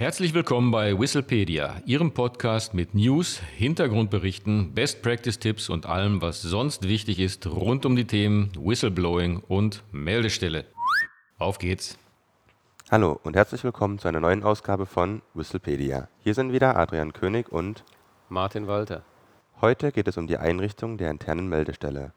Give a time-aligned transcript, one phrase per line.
[0.00, 6.40] Herzlich willkommen bei Whistlepedia, Ihrem Podcast mit News, Hintergrundberichten, Best Practice Tipps und allem, was
[6.40, 10.64] sonst wichtig ist rund um die Themen Whistleblowing und Meldestelle.
[11.36, 11.98] Auf geht's!
[12.90, 16.08] Hallo und herzlich willkommen zu einer neuen Ausgabe von Whistlepedia.
[16.24, 17.84] Hier sind wieder Adrian König und
[18.30, 19.02] Martin Walter.
[19.60, 22.14] Heute geht es um die Einrichtung der internen Meldestelle.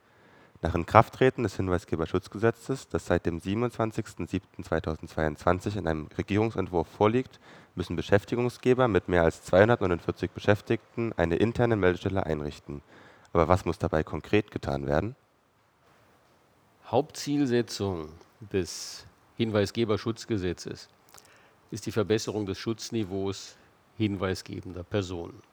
[0.63, 7.41] Nach Inkrafttreten des Hinweisgeberschutzgesetzes, das seit dem 27.07.2022 in einem Regierungsentwurf vorliegt,
[7.75, 12.81] müssen Beschäftigungsgeber mit mehr als 249 Beschäftigten eine interne Meldestelle einrichten.
[13.33, 15.17] Aber was muss dabei konkret getan werden?
[16.85, 18.07] Hauptzielsetzung
[18.39, 20.87] des Hinweisgeberschutzgesetzes
[21.71, 23.57] ist die Verbesserung des Schutzniveaus
[23.97, 25.43] hinweisgebender Personen.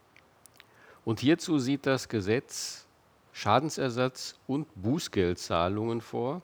[1.04, 2.86] Und hierzu sieht das Gesetz
[3.32, 6.42] Schadensersatz und Bußgeldzahlungen vor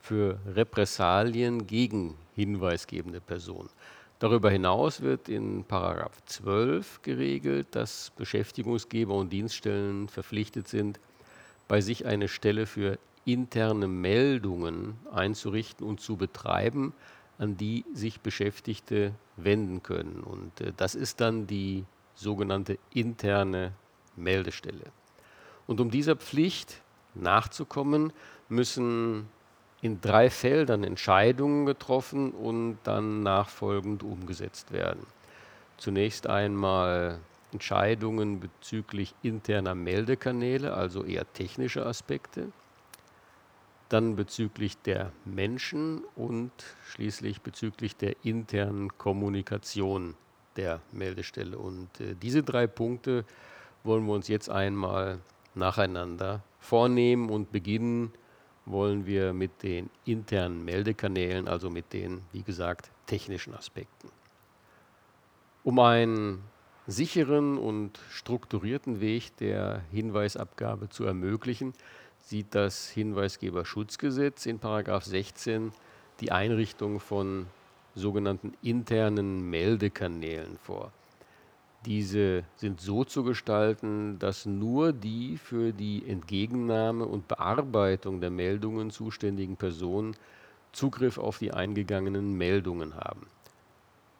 [0.00, 3.70] für Repressalien gegen hinweisgebende Personen.
[4.18, 11.00] Darüber hinaus wird in Paragraph 12 geregelt, dass Beschäftigungsgeber und Dienststellen verpflichtet sind,
[11.68, 16.94] bei sich eine Stelle für interne Meldungen einzurichten und zu betreiben,
[17.38, 20.20] an die sich Beschäftigte wenden können.
[20.20, 23.72] Und äh, das ist dann die sogenannte interne
[24.16, 24.92] Meldestelle.
[25.66, 26.80] Und um dieser Pflicht
[27.14, 28.12] nachzukommen,
[28.48, 29.28] müssen
[29.82, 35.06] in drei Feldern Entscheidungen getroffen und dann nachfolgend umgesetzt werden.
[35.76, 37.20] Zunächst einmal
[37.52, 42.50] Entscheidungen bezüglich interner Meldekanäle, also eher technische Aspekte,
[43.88, 46.50] dann bezüglich der Menschen und
[46.88, 50.16] schließlich bezüglich der internen Kommunikation
[50.56, 51.58] der Meldestelle.
[51.58, 53.24] Und äh, diese drei Punkte
[53.84, 55.20] wollen wir uns jetzt einmal
[55.56, 58.12] nacheinander vornehmen und beginnen
[58.66, 64.10] wollen wir mit den internen Meldekanälen, also mit den, wie gesagt, technischen Aspekten.
[65.62, 66.42] Um einen
[66.86, 71.74] sicheren und strukturierten Weg der Hinweisabgabe zu ermöglichen,
[72.18, 75.72] sieht das Hinweisgeberschutzgesetz in 16
[76.20, 77.46] die Einrichtung von
[77.94, 80.92] sogenannten internen Meldekanälen vor.
[81.86, 88.90] Diese sind so zu gestalten, dass nur die für die Entgegennahme und Bearbeitung der Meldungen
[88.90, 90.16] zuständigen Personen
[90.72, 93.28] Zugriff auf die eingegangenen Meldungen haben.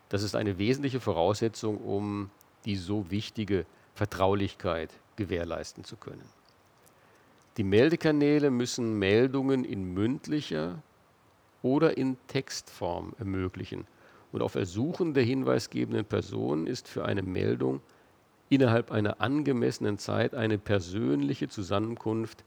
[0.08, 2.30] Das ist eine wesentliche Voraussetzung, um
[2.64, 6.24] die so wichtige Vertraulichkeit gewährleisten zu können.
[7.56, 10.80] Die Meldekanäle müssen Meldungen in mündlicher
[11.62, 13.86] oder in Textform ermöglichen
[14.36, 17.80] und auf Ersuchen der hinweisgebenden Person ist für eine Meldung
[18.50, 22.44] innerhalb einer angemessenen Zeit eine persönliche Zusammenkunft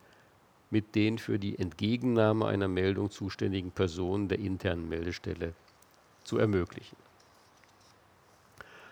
[0.69, 5.55] mit den für die Entgegennahme einer Meldung zuständigen Personen der internen Meldestelle
[6.23, 6.95] zu ermöglichen.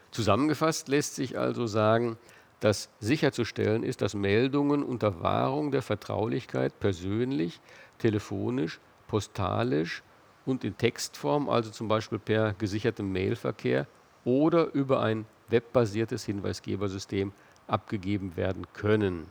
[0.10, 2.18] Zusammengefasst lässt sich also sagen,
[2.62, 7.62] dass sicherzustellen ist, dass Meldungen unter Wahrung der Vertraulichkeit persönlich,
[8.00, 10.02] telefonisch, postalisch
[10.48, 13.86] und in Textform, also zum Beispiel per gesichertem Mailverkehr
[14.24, 17.34] oder über ein webbasiertes Hinweisgebersystem
[17.68, 19.28] abgegeben werden können.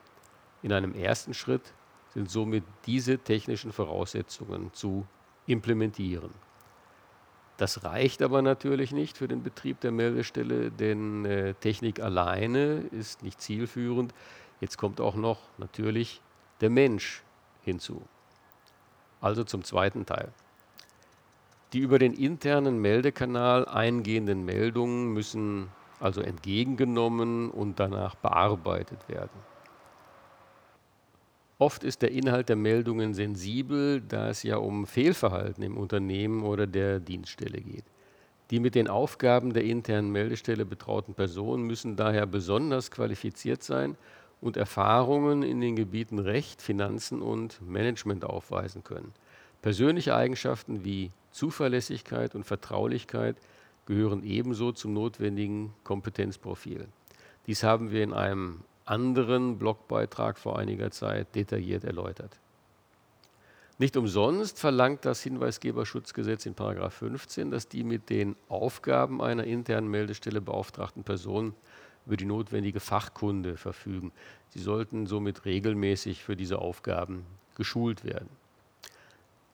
[0.62, 1.72] In einem ersten Schritt
[2.14, 5.06] sind somit diese technischen Voraussetzungen zu
[5.46, 6.30] implementieren.
[7.56, 13.22] Das reicht aber natürlich nicht für den Betrieb der Meldestelle, denn äh, Technik alleine ist
[13.22, 14.12] nicht zielführend.
[14.60, 16.20] Jetzt kommt auch noch natürlich
[16.60, 17.22] der Mensch
[17.62, 18.02] hinzu.
[19.22, 20.32] Also zum zweiten Teil.
[21.72, 25.68] Die über den internen Meldekanal eingehenden Meldungen müssen
[26.00, 29.40] also entgegengenommen und danach bearbeitet werden.
[31.58, 36.66] Oft ist der Inhalt der Meldungen sensibel, da es ja um Fehlverhalten im Unternehmen oder
[36.66, 37.84] der Dienststelle geht.
[38.50, 43.96] Die mit den Aufgaben der internen Meldestelle betrauten Personen müssen daher besonders qualifiziert sein
[44.40, 49.12] und Erfahrungen in den Gebieten Recht, Finanzen und Management aufweisen können.
[49.62, 53.36] Persönliche Eigenschaften wie Zuverlässigkeit und Vertraulichkeit
[53.84, 56.88] gehören ebenso zum notwendigen Kompetenzprofil.
[57.46, 62.40] Dies haben wir in einem anderen Blogbeitrag vor einiger Zeit detailliert erläutert.
[63.76, 70.40] Nicht umsonst verlangt das Hinweisgeberschutzgesetz in 15, dass die mit den Aufgaben einer internen Meldestelle
[70.40, 71.54] beauftragten Personen
[72.06, 74.10] über die notwendige Fachkunde verfügen.
[74.48, 78.30] Sie sollten somit regelmäßig für diese Aufgaben geschult werden.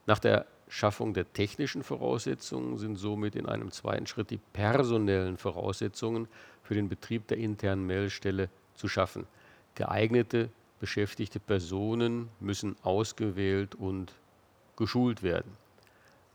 [0.06, 6.29] Nach der Schaffung der technischen Voraussetzungen sind somit in einem zweiten Schritt die personellen Voraussetzungen
[6.63, 9.27] für den Betrieb der internen Meldestelle zu schaffen.
[9.75, 10.49] Geeignete
[10.81, 14.15] beschäftigte Personen müssen ausgewählt und
[14.75, 15.53] geschult werden.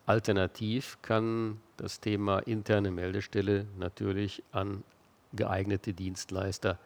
[0.05, 4.83] Alternativ kann das Thema interne Meldestelle natürlich an
[5.33, 6.77] geeignete Dienstleister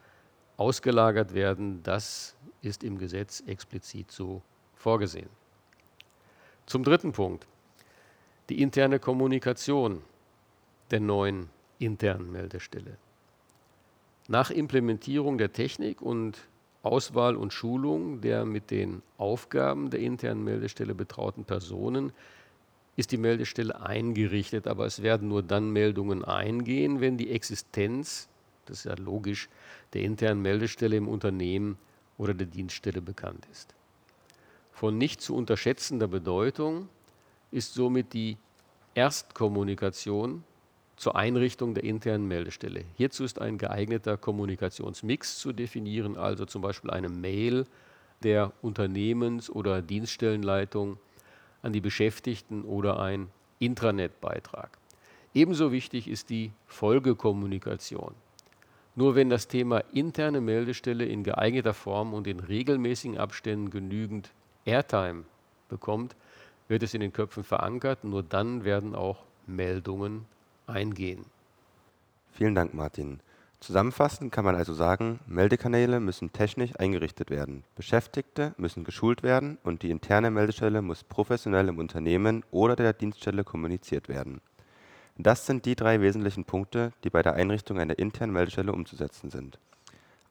[0.56, 1.83] ausgelagert werden.
[1.83, 4.42] Das ist im Gesetz explizit so
[4.74, 5.40] vorgesehen.
[6.65, 7.47] Zum dritten Punkt.
[8.49, 10.01] Die interne Kommunikation
[10.91, 11.49] der neuen
[11.79, 12.97] internen Meldestelle.
[14.27, 16.37] Nach Implementierung der Technik und
[16.83, 22.11] Auswahl und Schulung der mit den Aufgaben der internen Meldestelle betrauten Personen
[22.95, 28.27] ist die Meldestelle eingerichtet, aber es werden nur dann Meldungen eingehen, wenn die Existenz,
[28.65, 29.49] das ist ja logisch,
[29.93, 31.77] der internen Meldestelle im Unternehmen
[32.17, 33.73] oder der Dienststelle bekannt ist.
[34.81, 36.89] Von nicht zu unterschätzender Bedeutung
[37.51, 38.37] ist somit die
[38.95, 40.43] Erstkommunikation
[40.95, 42.85] zur Einrichtung der internen Meldestelle.
[42.97, 47.67] Hierzu ist ein geeigneter Kommunikationsmix zu definieren, also zum Beispiel eine Mail
[48.23, 50.97] der Unternehmens- oder Dienststellenleitung
[51.61, 53.27] an die Beschäftigten oder ein
[53.59, 54.79] Intranet-Beitrag.
[55.35, 58.15] Ebenso wichtig ist die Folgekommunikation.
[58.95, 64.31] Nur wenn das Thema interne Meldestelle in geeigneter Form und in regelmäßigen Abständen genügend
[64.65, 65.23] Airtime
[65.69, 66.15] bekommt,
[66.67, 68.03] wird es in den Köpfen verankert.
[68.03, 70.25] Nur dann werden auch Meldungen
[70.67, 71.25] eingehen.
[72.31, 73.19] Vielen Dank, Martin.
[73.59, 79.83] Zusammenfassend kann man also sagen, Meldekanäle müssen technisch eingerichtet werden, Beschäftigte müssen geschult werden und
[79.83, 84.41] die interne Meldestelle muss professionell im Unternehmen oder der Dienststelle kommuniziert werden.
[85.15, 89.59] Das sind die drei wesentlichen Punkte, die bei der Einrichtung einer internen Meldestelle umzusetzen sind.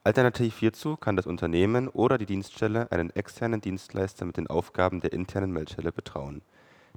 [0.03, 5.13] Alternativ hierzu kann das Unternehmen oder die Dienststelle einen externen Dienstleister mit den Aufgaben der
[5.13, 6.41] internen Meldestelle betrauen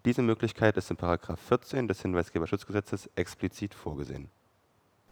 [0.05, 0.97] diese Möglichkeit ist in§
[1.37, 4.29] 14 des Hinweisgeberschutzgesetzes explizit vorgesehen.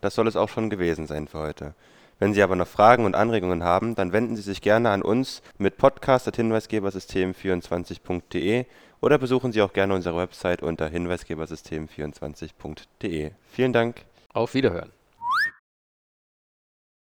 [0.03, 1.75] Das soll es auch schon gewesen sein für heute.
[2.19, 5.41] Wenn Sie aber noch Fragen und Anregungen haben, dann wenden Sie sich gerne an uns
[5.59, 8.67] mit podcast.hinweisgebersystem24.de
[9.01, 13.31] oder besuchen Sie auch gerne unsere Website unter hinweisgebersystem24.de.
[13.49, 14.05] Vielen Dank.
[14.35, 14.91] Auf Wiederhören.